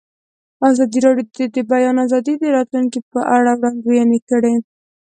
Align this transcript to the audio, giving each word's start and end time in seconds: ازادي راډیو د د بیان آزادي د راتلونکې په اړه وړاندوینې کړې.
ازادي 0.69 0.99
راډیو 1.05 1.25
د 1.37 1.39
د 1.55 1.57
بیان 1.71 1.95
آزادي 2.05 2.33
د 2.39 2.43
راتلونکې 2.57 2.99
په 3.11 3.19
اړه 3.35 3.51
وړاندوینې 3.59 4.19
کړې. 4.29 4.55